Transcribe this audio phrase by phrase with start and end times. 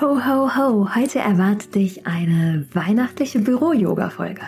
[0.00, 0.94] Ho, ho, ho!
[0.94, 4.40] Heute erwartet dich eine weihnachtliche Büro-Yoga-Folge.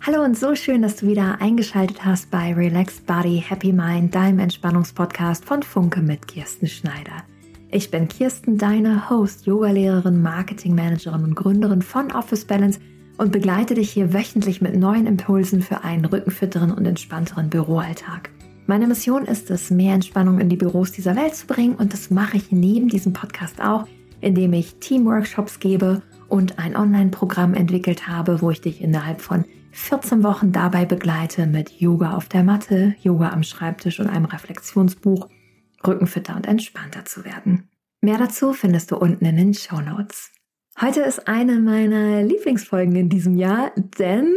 [0.00, 4.38] Hallo und so schön, dass du wieder eingeschaltet hast bei Relaxed Body, Happy Mind, deinem
[4.38, 7.24] Entspannungspodcast von Funke mit Kirsten Schneider.
[7.70, 12.80] Ich bin Kirsten, deine Host, Yogalehrerin, Marketingmanagerin und Gründerin von Office Balance–
[13.18, 18.30] und begleite dich hier wöchentlich mit neuen Impulsen für einen rückenfitteren und entspannteren Büroalltag.
[18.66, 22.10] Meine Mission ist es, mehr Entspannung in die Büros dieser Welt zu bringen und das
[22.10, 23.86] mache ich neben diesem Podcast auch,
[24.20, 30.22] indem ich Teamworkshops gebe und ein Online-Programm entwickelt habe, wo ich dich innerhalb von 14
[30.22, 35.28] Wochen dabei begleite mit Yoga auf der Matte, Yoga am Schreibtisch und einem Reflexionsbuch,
[35.86, 37.68] rückenfitter und entspannter zu werden.
[38.00, 40.30] Mehr dazu findest du unten in den Show Notes.
[40.80, 44.32] Heute ist eine meiner Lieblingsfolgen in diesem Jahr, denn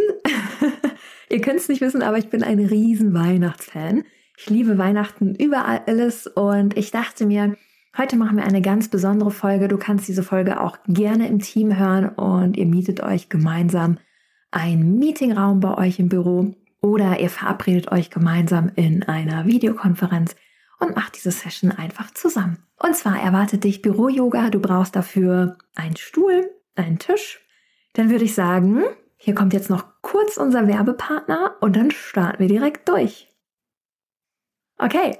[1.29, 4.03] ihr könnt es nicht wissen, aber ich bin ein riesen Weihnachtsfan.
[4.37, 7.55] Ich liebe Weihnachten über alles und ich dachte mir,
[7.97, 9.69] heute machen wir eine ganz besondere Folge.
[9.69, 13.97] Du kannst diese Folge auch gerne im Team hören und ihr mietet euch gemeinsam
[14.51, 20.35] einen Meetingraum bei euch im Büro oder ihr verabredet euch gemeinsam in einer Videokonferenz
[20.79, 22.57] und macht diese Session einfach zusammen.
[22.77, 24.49] Und zwar erwartet dich Büro-Yoga.
[24.49, 27.39] Du brauchst dafür einen Stuhl, einen Tisch.
[27.93, 28.83] Dann würde ich sagen,
[29.17, 33.29] hier kommt jetzt noch kurz unser Werbepartner und dann starten wir direkt durch.
[34.77, 35.17] Okay,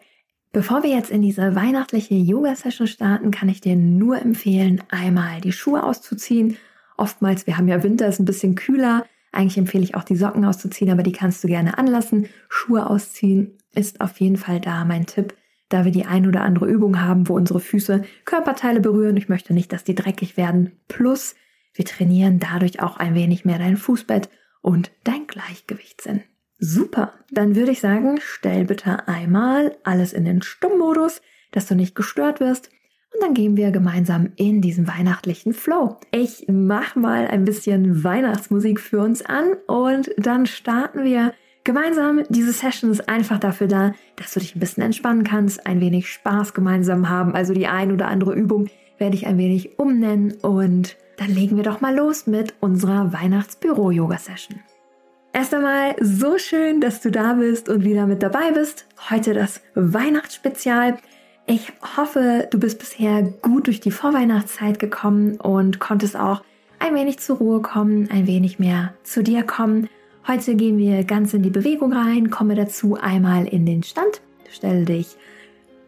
[0.51, 5.53] bevor wir jetzt in diese weihnachtliche Yoga-Session starten, kann ich dir nur empfehlen, einmal die
[5.53, 6.57] Schuhe auszuziehen.
[6.97, 9.05] Oftmals, wir haben ja Winter, ist ein bisschen kühler.
[9.31, 12.27] Eigentlich empfehle ich auch die Socken auszuziehen, aber die kannst du gerne anlassen.
[12.49, 15.33] Schuhe ausziehen ist auf jeden Fall da mein Tipp
[15.69, 19.17] da wir die ein oder andere Übung haben, wo unsere Füße Körperteile berühren.
[19.17, 20.73] Ich möchte nicht, dass die dreckig werden.
[20.87, 21.35] Plus,
[21.73, 24.29] wir trainieren dadurch auch ein wenig mehr dein Fußbett
[24.61, 26.23] und dein Gleichgewichtssinn.
[26.57, 31.21] Super, dann würde ich sagen, stell bitte einmal alles in den Stummmodus,
[31.51, 32.69] dass du nicht gestört wirst.
[33.13, 35.97] Und dann gehen wir gemeinsam in diesen weihnachtlichen Flow.
[36.11, 41.33] Ich mach mal ein bisschen Weihnachtsmusik für uns an und dann starten wir
[41.65, 45.81] Gemeinsam, diese Session ist einfach dafür da, dass du dich ein bisschen entspannen kannst, ein
[45.81, 47.33] wenig Spaß gemeinsam haben.
[47.33, 51.63] Also die ein oder andere Übung werde ich ein wenig umnennen und dann legen wir
[51.63, 54.59] doch mal los mit unserer Weihnachtsbüro-Yoga-Session.
[55.33, 58.85] Erst einmal so schön, dass du da bist und wieder mit dabei bist.
[59.09, 60.99] Heute das Weihnachtsspezial.
[61.47, 66.43] Ich hoffe, du bist bisher gut durch die Vorweihnachtszeit gekommen und konntest auch
[66.77, 69.89] ein wenig zur Ruhe kommen, ein wenig mehr zu dir kommen
[70.27, 74.83] Heute gehen wir ganz in die Bewegung rein, komme dazu einmal in den Stand, stelle
[74.83, 75.17] dich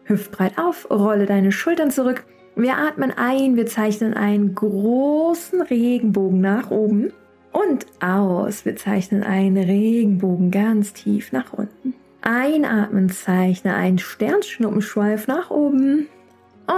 [0.04, 2.24] hüftbreit auf, rolle deine Schultern zurück.
[2.54, 7.12] Wir atmen ein, wir zeichnen einen großen Regenbogen nach oben
[7.50, 8.64] und aus.
[8.64, 11.94] Wir zeichnen einen Regenbogen ganz tief nach unten.
[12.22, 16.06] Einatmen, zeichne einen Sternschnuppenschweif nach oben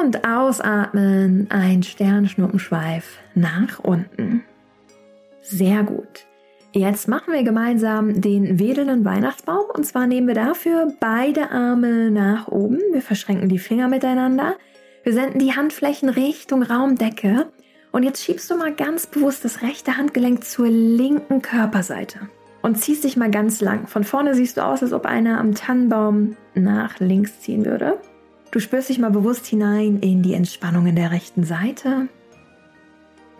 [0.00, 4.44] und ausatmen, ein Sternschnuppenschweif nach unten.
[5.42, 6.29] Sehr gut.
[6.72, 12.46] Jetzt machen wir gemeinsam den wedelnden Weihnachtsbaum und zwar nehmen wir dafür beide Arme nach
[12.46, 12.78] oben.
[12.92, 14.56] Wir verschränken die Finger miteinander.
[15.02, 17.48] Wir senden die Handflächen Richtung Raumdecke
[17.90, 22.20] und jetzt schiebst du mal ganz bewusst das rechte Handgelenk zur linken Körperseite
[22.62, 23.88] und ziehst dich mal ganz lang.
[23.88, 27.98] Von vorne siehst du aus, als ob einer am Tannenbaum nach links ziehen würde.
[28.52, 32.08] Du spürst dich mal bewusst hinein in die Entspannung in der rechten Seite.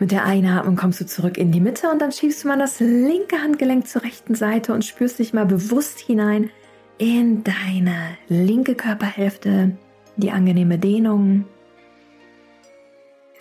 [0.01, 2.81] Mit der Einatmung kommst du zurück in die Mitte und dann schiebst du mal das
[2.81, 6.49] linke Handgelenk zur rechten Seite und spürst dich mal bewusst hinein
[6.97, 9.77] in deine linke Körperhälfte,
[10.17, 11.45] die angenehme Dehnung.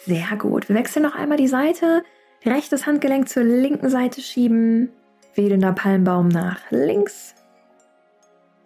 [0.06, 0.68] Sehr gut.
[0.68, 2.04] Wir wechseln noch einmal die Seite.
[2.46, 4.90] Rechtes Handgelenk zur linken Seite schieben.
[5.36, 7.36] Wedelnder Palmbaum nach links.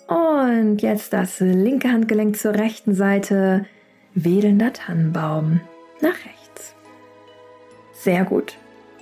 [0.08, 3.68] Und jetzt das linke Handgelenk zur rechten Seite.
[4.16, 5.62] Wedelnder Tannenbaum
[6.02, 6.43] nach rechts.
[8.04, 8.58] Sehr gut.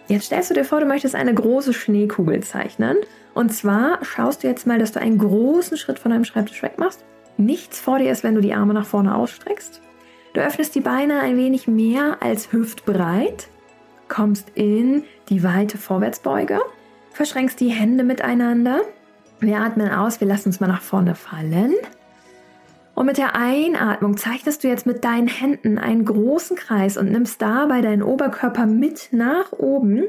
[0.07, 2.97] Jetzt stellst du dir vor, du möchtest eine große Schneekugel zeichnen.
[3.33, 6.77] Und zwar schaust du jetzt mal, dass du einen großen Schritt von deinem Schreibtisch weg
[6.77, 7.03] machst.
[7.35, 9.81] Nichts vor dir ist, wenn du die Arme nach vorne ausstreckst.
[10.33, 13.47] Du öffnest die Beine ein wenig mehr als hüftbreit,
[14.07, 16.59] kommst in die weite Vorwärtsbeuge,
[17.11, 18.81] verschränkst die Hände miteinander.
[19.39, 21.73] Wir atmen aus, wir lassen uns mal nach vorne fallen.
[23.01, 27.41] Und mit der Einatmung zeichnest du jetzt mit deinen Händen einen großen Kreis und nimmst
[27.41, 30.03] dabei deinen Oberkörper mit nach oben.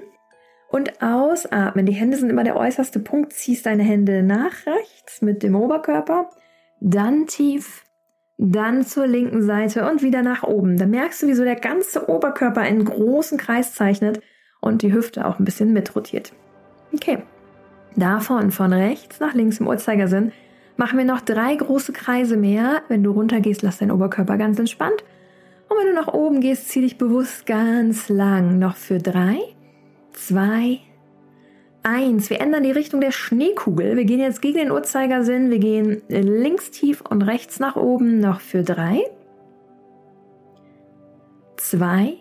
[0.68, 1.86] Und ausatmen.
[1.86, 3.32] Die Hände sind immer der äußerste Punkt.
[3.32, 6.28] Ziehst deine Hände nach rechts mit dem Oberkörper.
[6.80, 7.86] Dann tief.
[8.36, 10.76] Dann zur linken Seite und wieder nach oben.
[10.76, 14.20] Da merkst du, wie so der ganze Oberkörper einen großen Kreis zeichnet
[14.60, 16.34] und die Hüfte auch ein bisschen mitrotiert.
[16.92, 17.22] Okay.
[17.96, 20.32] Davon von rechts nach links im Uhrzeigersinn
[20.76, 22.82] machen wir noch drei große Kreise mehr.
[22.88, 25.04] Wenn du runtergehst, lass deinen Oberkörper ganz entspannt.
[25.68, 28.58] Und wenn du nach oben gehst, zieh dich bewusst ganz lang.
[28.58, 29.38] Noch für drei,
[30.12, 30.80] zwei,
[31.82, 32.30] eins.
[32.30, 33.96] Wir ändern die Richtung der Schneekugel.
[33.96, 35.50] Wir gehen jetzt gegen den Uhrzeigersinn.
[35.50, 38.20] Wir gehen links tief und rechts nach oben.
[38.20, 39.00] Noch für drei,
[41.56, 42.14] zwei,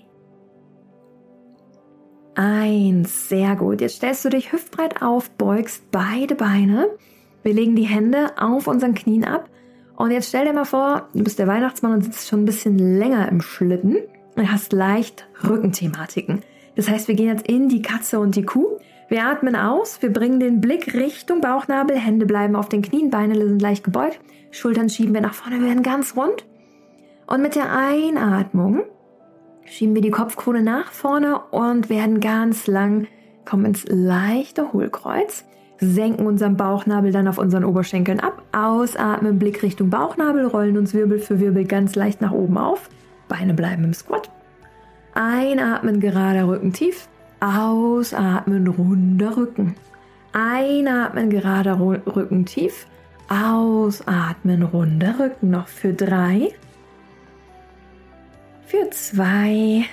[2.36, 3.30] eins.
[3.30, 3.82] Sehr gut.
[3.82, 6.88] Jetzt stellst du dich hüftbreit auf, beugst beide Beine.
[7.44, 9.50] Wir legen die Hände auf unseren Knien ab.
[9.96, 12.78] Und jetzt stell dir mal vor, du bist der Weihnachtsmann und sitzt schon ein bisschen
[12.78, 13.98] länger im Schlitten
[14.36, 16.42] und hast leicht Rückenthematiken.
[16.76, 18.78] Das heißt, wir gehen jetzt in die Katze und die Kuh.
[19.10, 23.36] Wir atmen aus, wir bringen den Blick Richtung Bauchnabel, Hände bleiben auf den Knien, Beine
[23.36, 24.22] sind leicht gebeugt,
[24.52, 26.46] Schultern schieben wir nach vorne, wir werden ganz rund.
[27.28, 28.84] Und mit der Einatmung
[29.66, 33.08] schieben wir die Kopfkrone nach vorne und werden ganz lang,
[33.44, 35.44] kommen ins leichte Hohlkreuz
[35.82, 41.20] senken unseren Bauchnabel dann auf unseren Oberschenkeln ab, ausatmen, Blick Richtung Bauchnabel, rollen uns Wirbel
[41.20, 42.90] für Wirbel ganz leicht nach oben auf,
[43.28, 44.30] Beine bleiben im Squat.
[45.14, 49.76] Einatmen, gerader Rücken tief, ausatmen, runder Rücken.
[50.34, 52.86] Einatmen, gerader Rücken tief,
[53.28, 55.50] ausatmen, runder Rücken.
[55.50, 56.50] Noch für drei,
[58.66, 59.86] für zwei,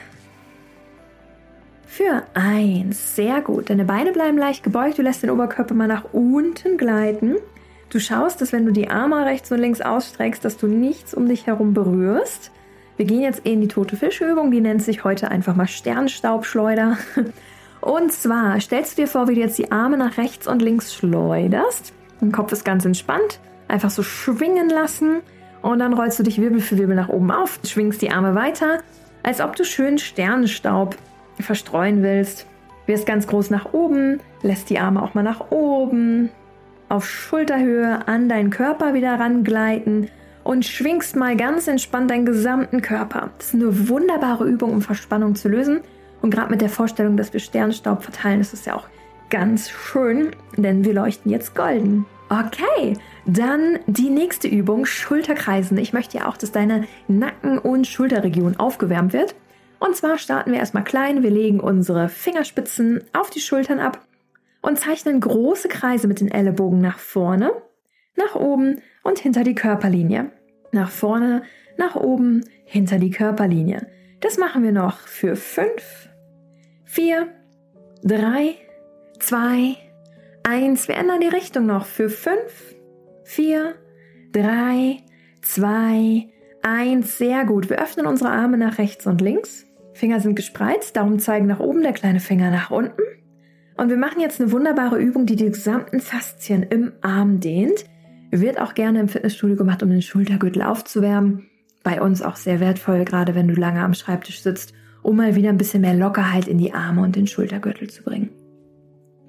[1.89, 3.17] für eins.
[3.17, 3.71] Sehr gut.
[3.71, 4.99] Deine Beine bleiben leicht gebeugt.
[4.99, 7.37] Du lässt den Oberkörper mal nach unten gleiten.
[7.89, 11.27] Du schaust, dass wenn du die Arme rechts und links ausstreckst, dass du nichts um
[11.27, 12.53] dich herum berührst.
[12.99, 14.51] Wir gehen jetzt in die tote Fischübung.
[14.51, 16.99] Die nennt sich heute einfach mal Sternstaubschleuder.
[17.81, 20.93] Und zwar stellst du dir vor, wie du jetzt die Arme nach rechts und links
[20.95, 21.93] schleuderst.
[22.21, 23.39] Dein Kopf ist ganz entspannt.
[23.69, 25.21] Einfach so schwingen lassen.
[25.63, 28.79] Und dann rollst du dich Wirbel für Wirbel nach oben auf, schwingst die Arme weiter,
[29.23, 30.97] als ob du schön Sternenstaub
[31.43, 32.47] verstreuen willst,
[32.87, 36.31] wirst ganz groß nach oben, lässt die Arme auch mal nach oben,
[36.89, 40.09] auf Schulterhöhe an deinen Körper wieder rangleiten
[40.45, 43.31] und schwingst mal ganz entspannt deinen gesamten Körper.
[43.37, 45.81] Das ist eine wunderbare Übung, um Verspannung zu lösen.
[46.23, 48.89] Und gerade mit der Vorstellung, dass wir Sternstaub verteilen, ist es ja auch
[49.31, 52.07] ganz schön, denn wir leuchten jetzt golden.
[52.31, 52.95] Okay,
[53.27, 55.79] dann die nächste Übung, Schulterkreisen.
[55.79, 59.35] Ich möchte ja auch, dass deine Nacken- und Schulterregion aufgewärmt wird.
[59.81, 61.23] Und zwar starten wir erstmal klein.
[61.23, 64.07] Wir legen unsere Fingerspitzen auf die Schultern ab
[64.63, 67.53] und zeichnen große Kreise mit den Ellenbogen nach vorne,
[68.17, 70.33] nach oben und hinter die Körperlinie.
[70.73, 71.43] Nach vorne,
[71.77, 73.87] nach oben, hinter die Körperlinie.
[74.21, 76.11] Das machen wir noch für fünf,
[76.85, 77.29] vier,
[78.03, 78.57] drei,
[79.21, 79.77] zwei,
[80.43, 80.89] eins.
[80.89, 82.75] Wir ändern die Richtung noch für fünf,
[83.25, 83.75] vier,
[84.33, 84.99] drei,
[85.41, 86.29] zwei,
[86.63, 87.17] eins.
[87.17, 87.71] Sehr gut.
[87.71, 89.68] Wir öffnen unsere Arme nach rechts und links.
[89.99, 93.03] Finger sind gespreizt, Daumen zeigen nach oben, der kleine Finger nach unten.
[93.77, 97.85] Und wir machen jetzt eine wunderbare Übung, die die gesamten Faszien im Arm dehnt.
[98.31, 101.49] Wird auch gerne im Fitnessstudio gemacht, um den Schultergürtel aufzuwärmen.
[101.83, 104.73] Bei uns auch sehr wertvoll, gerade wenn du lange am Schreibtisch sitzt,
[105.03, 108.31] um mal wieder ein bisschen mehr Lockerheit in die Arme und den Schultergürtel zu bringen.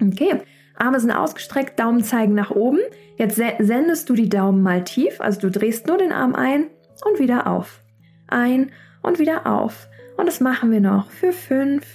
[0.02, 0.40] Okay,
[0.76, 2.80] Arme sind ausgestreckt, Daumen zeigen nach oben.
[3.16, 6.66] Jetzt sendest du die Daumen mal tief, also du drehst nur den Arm ein
[7.04, 7.82] und wieder auf.
[8.26, 8.70] Ein
[9.02, 9.88] und wieder auf.
[10.16, 11.86] Und das machen wir noch für fünf,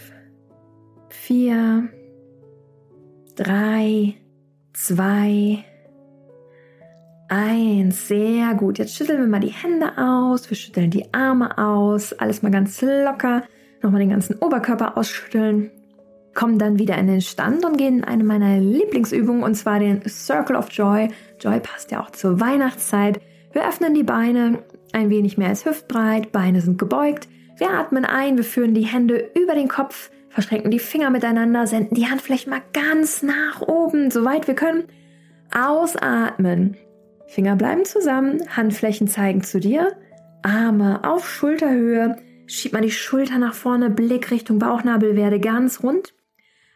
[1.10, 1.90] vier,
[3.36, 4.16] drei,
[4.74, 5.64] zwei,
[7.28, 8.08] eins.
[8.08, 8.78] Sehr gut.
[8.78, 10.50] Jetzt schütteln wir mal die Hände aus.
[10.50, 12.14] Wir schütteln die Arme aus.
[12.14, 13.44] Alles mal ganz locker.
[13.82, 15.72] Nochmal den ganzen Oberkörper ausschütteln.
[16.34, 20.02] Kommen dann wieder in den Stand und gehen in eine meiner Lieblingsübungen und zwar den
[20.08, 21.10] Circle of Joy.
[21.40, 23.22] Joy passt ja auch zur Weihnachtszeit.
[23.54, 24.60] Wir öffnen die Beine
[24.96, 26.32] ein wenig mehr als hüftbreit.
[26.32, 27.28] Beine sind gebeugt.
[27.58, 31.96] Wir atmen ein, wir führen die Hände über den Kopf, verschränken die Finger miteinander, senden
[31.96, 34.86] die Handflächen mal ganz nach oben, soweit wir können.
[35.54, 36.76] Ausatmen.
[37.28, 39.94] Finger bleiben zusammen, Handflächen zeigen zu dir,
[40.44, 46.14] Arme auf Schulterhöhe, schieb mal die Schulter nach vorne, Blick Richtung Bauchnabel, werde ganz rund.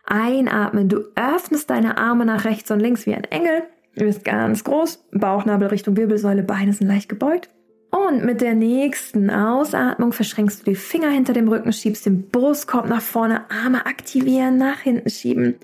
[0.06, 3.64] Einatmen, du öffnest deine Arme nach rechts und links wie ein Engel,
[3.96, 7.50] du bist ganz groß, Bauchnabel Richtung Wirbelsäule, Beine sind leicht gebeugt.
[7.92, 12.88] Und mit der nächsten Ausatmung verschränkst du die Finger hinter dem Rücken, schiebst den Brustkorb
[12.88, 15.56] nach vorne, Arme aktivieren, nach hinten schieben.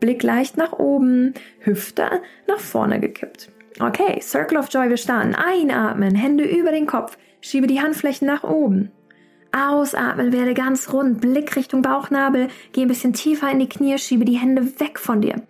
[0.00, 3.50] Blick leicht nach oben, Hüfte nach vorne gekippt.
[3.80, 5.34] Okay, Circle of Joy, wir starten.
[5.34, 8.90] Einatmen, Hände über den Kopf, schiebe die Handflächen nach oben.
[9.52, 14.24] Ausatmen, werde ganz rund, Blick Richtung Bauchnabel, geh ein bisschen tiefer in die Knie, schiebe
[14.24, 15.42] die Hände weg von dir.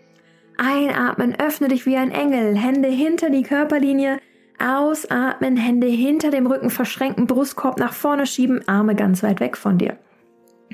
[0.57, 4.19] Einatmen, öffne dich wie ein Engel, Hände hinter die Körperlinie,
[4.59, 9.79] Ausatmen, Hände hinter dem Rücken verschränken, Brustkorb nach vorne schieben, Arme ganz weit weg von
[9.79, 9.97] dir.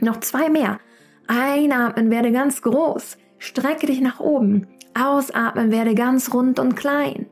[0.01, 0.79] Noch zwei mehr.
[1.27, 3.19] Einatmen, werde ganz groß.
[3.39, 4.67] Strecke dich nach oben.
[4.99, 7.27] Ausatmen, werde ganz rund und klein.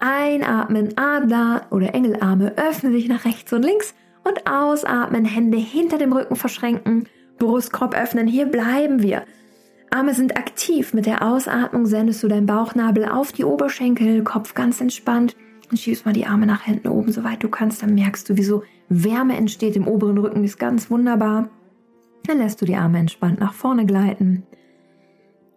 [0.00, 6.12] Einatmen, Adler oder Engelarme, öffne dich nach rechts und links und ausatmen, Hände hinter dem
[6.12, 9.24] Rücken verschränken, Brustkorb öffnen, hier bleiben wir.
[9.90, 14.80] Arme sind aktiv, mit der Ausatmung sendest du deinen Bauchnabel auf die Oberschenkel, Kopf ganz
[14.80, 15.36] entspannt
[15.70, 18.44] und schiebst mal die Arme nach hinten oben, soweit du kannst, dann merkst du, wie
[18.44, 21.48] so Wärme entsteht im oberen Rücken, ist ganz wunderbar.
[22.26, 24.44] Dann lässt du die Arme entspannt nach vorne gleiten,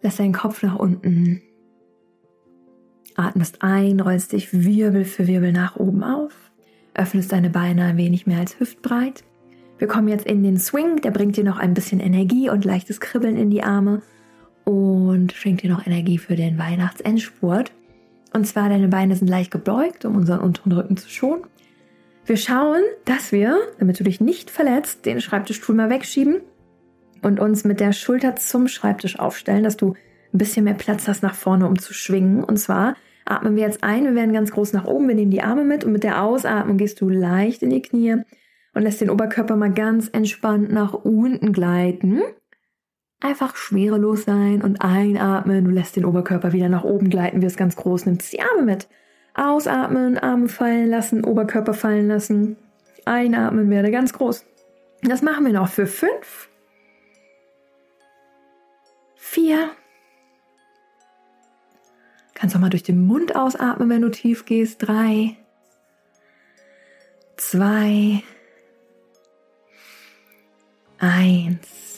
[0.02, 1.42] lässt deinen Kopf nach unten,
[3.16, 6.50] atmest ein, rollst dich Wirbel für Wirbel nach oben auf
[6.94, 9.24] öffnest deine Beine ein wenig mehr als hüftbreit.
[9.78, 13.00] Wir kommen jetzt in den Swing, der bringt dir noch ein bisschen Energie und leichtes
[13.00, 14.02] Kribbeln in die Arme
[14.64, 17.72] und schenkt dir noch Energie für den Weihnachtsendspurt.
[18.32, 21.44] Und zwar deine Beine sind leicht gebeugt, um unseren unteren Rücken zu schonen.
[22.26, 26.40] Wir schauen, dass wir, damit du dich nicht verletzt, den Schreibtischstuhl mal wegschieben
[27.22, 29.94] und uns mit der Schulter zum Schreibtisch aufstellen, dass du
[30.32, 32.44] ein bisschen mehr Platz hast nach vorne, um zu schwingen.
[32.44, 32.94] Und zwar
[33.24, 35.84] atmen wir jetzt ein, wir werden ganz groß nach oben, wir nehmen die Arme mit
[35.84, 38.16] und mit der Ausatmung gehst du leicht in die Knie
[38.74, 42.22] und lässt den Oberkörper mal ganz entspannt nach unten gleiten.
[43.20, 47.76] Einfach schwerelos sein und einatmen, du lässt den Oberkörper wieder nach oben gleiten, wirst ganz
[47.76, 48.88] groß, nimmst die Arme mit.
[49.34, 52.56] Ausatmen, Arme fallen lassen, Oberkörper fallen lassen.
[53.04, 54.44] Einatmen, werde ganz groß.
[55.02, 56.48] Das machen wir noch für fünf,
[59.16, 59.70] vier,
[62.40, 64.78] Kannst auch mal durch den Mund ausatmen, wenn du tief gehst.
[64.80, 65.36] Drei,
[67.36, 68.22] zwei,
[70.96, 71.89] eins.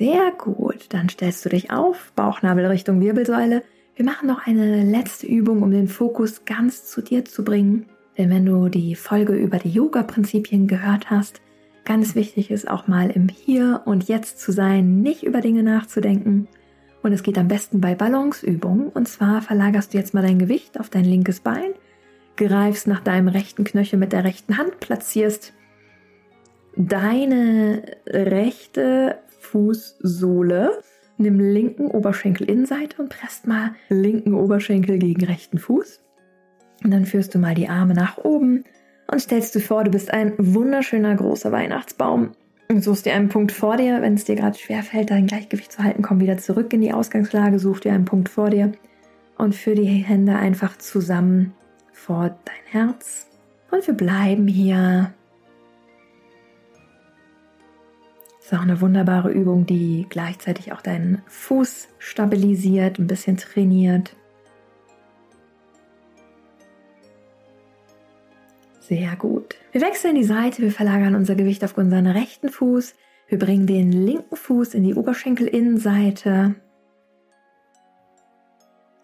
[0.00, 0.86] Sehr gut.
[0.88, 3.62] Dann stellst du dich auf, Bauchnabel Richtung Wirbelsäule.
[3.94, 7.84] Wir machen noch eine letzte Übung, um den Fokus ganz zu dir zu bringen.
[8.16, 11.42] Denn wenn du die Folge über die Yoga-Prinzipien gehört hast,
[11.84, 16.48] ganz wichtig ist auch mal im Hier und Jetzt zu sein, nicht über Dinge nachzudenken,
[17.02, 18.88] und es geht am besten bei Balanceübungen.
[18.88, 21.72] Und zwar verlagerst du jetzt mal dein Gewicht auf dein linkes Bein,
[22.36, 25.52] greifst nach deinem rechten Knöchel mit der rechten Hand, platzierst
[26.76, 30.80] deine rechte Fußsohle,
[31.18, 36.00] nimm linken Oberschenkelinnenseite und presst mal linken Oberschenkel gegen rechten Fuß.
[36.84, 38.64] Und dann führst du mal die Arme nach oben
[39.10, 42.30] und stellst du vor, du bist ein wunderschöner großer Weihnachtsbaum
[42.78, 46.02] Suchst dir einen Punkt vor dir, wenn es dir gerade schwerfällt, dein Gleichgewicht zu halten,
[46.02, 48.70] komm wieder zurück in die Ausgangslage, such dir einen Punkt vor dir
[49.36, 51.52] und führ die Hände einfach zusammen
[51.92, 53.26] vor dein Herz.
[53.72, 55.12] Und wir bleiben hier.
[58.50, 64.16] Ist auch eine wunderbare Übung, die gleichzeitig auch deinen Fuß stabilisiert, ein bisschen trainiert.
[68.80, 69.54] Sehr gut.
[69.70, 72.96] Wir wechseln die Seite, wir verlagern unser Gewicht auf unseren rechten Fuß.
[73.28, 76.56] Wir bringen den linken Fuß in die Oberschenkelinnenseite.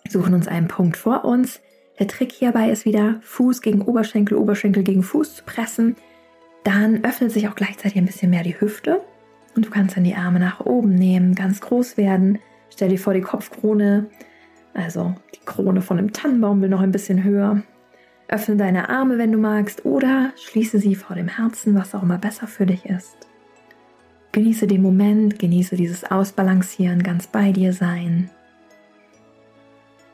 [0.09, 1.61] Suchen uns einen Punkt vor uns.
[2.01, 5.95] Der Trick hierbei ist wieder Fuß gegen Oberschenkel, Oberschenkel gegen Fuß zu pressen.
[6.65, 9.03] Dann öffnet sich auch gleichzeitig ein bisschen mehr die Hüfte
[9.57, 12.39] und du kannst dann die Arme nach oben nehmen, ganz groß werden.
[12.71, 14.07] Stell dir vor, die Kopfkrone,
[14.75, 17.63] also die Krone von einem Tannenbaum will noch ein bisschen höher.
[18.29, 22.19] Öffne deine Arme, wenn du magst, oder schließe sie vor dem Herzen, was auch immer
[22.19, 23.17] besser für dich ist.
[24.33, 28.31] Genieße den Moment, genieße dieses Ausbalancieren, ganz bei dir sein.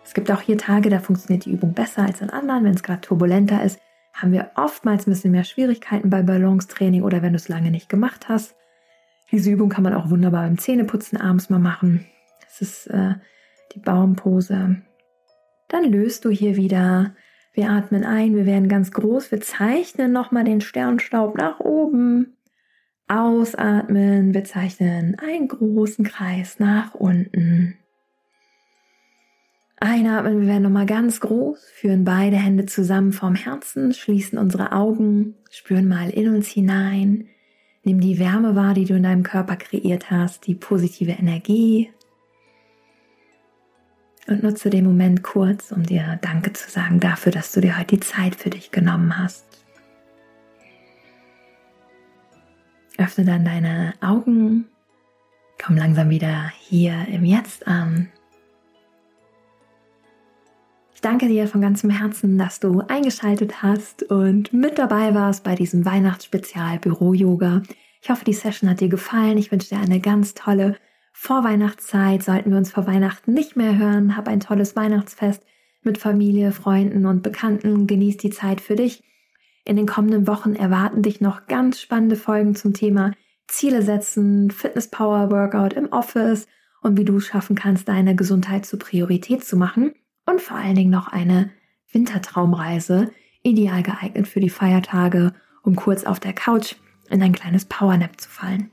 [0.05, 2.65] Es gibt auch hier Tage, da funktioniert die Übung besser als an anderen.
[2.65, 3.81] Wenn es gerade turbulenter ist,
[4.13, 7.89] haben wir oftmals ein bisschen mehr Schwierigkeiten bei Balancetraining oder wenn du es lange nicht
[7.89, 8.55] gemacht hast.
[9.33, 12.07] Diese Übung kann man auch wunderbar beim Zähneputzen abends mal machen.
[12.45, 13.15] Das ist äh,
[13.75, 14.83] die Baumpose.
[15.69, 17.15] Dann löst du hier wieder
[17.55, 22.39] wir atmen ein, wir werden ganz groß, wir zeichnen nochmal den Sternstaub nach oben.
[23.09, 27.77] Ausatmen, wir zeichnen einen großen Kreis nach unten.
[29.79, 35.35] Einatmen, wir werden nochmal ganz groß, führen beide Hände zusammen vorm Herzen, schließen unsere Augen,
[35.51, 37.29] spüren mal in uns hinein,
[37.85, 41.91] nimm die Wärme wahr, die du in deinem Körper kreiert hast, die positive Energie,
[44.29, 47.97] und nutze den Moment kurz, um dir Danke zu sagen dafür, dass du dir heute
[47.97, 49.45] die Zeit für dich genommen hast.
[52.99, 54.67] Öffne dann deine Augen,
[55.63, 58.11] komm langsam wieder hier im Jetzt an.
[61.03, 65.85] Danke dir von ganzem Herzen, dass du eingeschaltet hast und mit dabei warst bei diesem
[65.85, 67.63] Weihnachtsspezial Büro Yoga.
[68.01, 69.37] Ich hoffe, die Session hat dir gefallen.
[69.37, 70.77] Ich wünsche dir eine ganz tolle
[71.13, 74.17] Vorweihnachtszeit sollten wir uns vor Weihnachten nicht mehr hören.
[74.17, 75.43] Hab ein tolles Weihnachtsfest
[75.83, 77.89] mit Familie, Freunden und Bekannten.
[77.89, 79.03] Genieß die Zeit für dich.
[79.65, 83.11] In den kommenden Wochen erwarten dich noch ganz spannende Folgen zum Thema
[83.49, 86.47] Ziele setzen, Fitness Power Workout im Office
[86.81, 89.93] und wie du schaffen kannst, deine Gesundheit zur Priorität zu machen
[90.27, 91.51] und vor allen Dingen noch eine
[91.93, 93.11] Wintertraumreise,
[93.43, 96.75] ideal geeignet für die Feiertage, um kurz auf der Couch
[97.11, 98.71] in ein kleines Powernap zu fallen.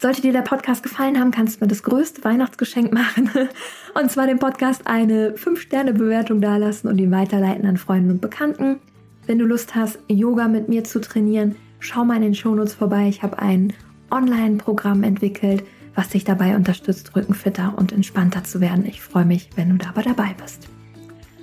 [0.00, 3.30] Sollte dir der Podcast gefallen haben, kannst du mir das größte Weihnachtsgeschenk machen.
[4.00, 8.78] Und zwar dem Podcast eine 5-Sterne-Bewertung dalassen und ihn weiterleiten an Freunden und Bekannten.
[9.26, 13.08] Wenn du Lust hast, Yoga mit mir zu trainieren, schau mal in den Shownotes vorbei.
[13.08, 13.72] Ich habe ein
[14.12, 15.64] Online-Programm entwickelt,
[15.94, 18.86] was dich dabei unterstützt, rückenfitter und entspannter zu werden.
[18.86, 20.68] Ich freue mich, wenn du dabei dabei bist.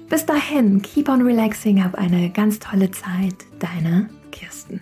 [0.10, 3.36] Bis dahin, keep on relaxing, hab eine ganz tolle Zeit.
[3.60, 4.82] Deine Kirsten.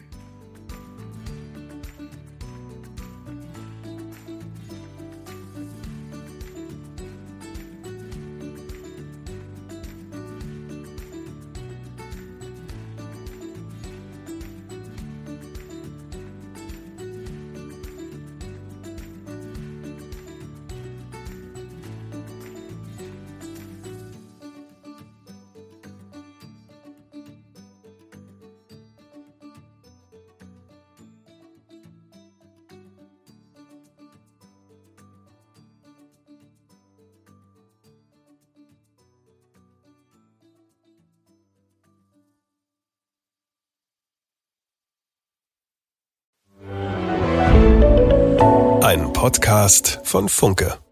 [49.24, 50.83] Podcast von Funke.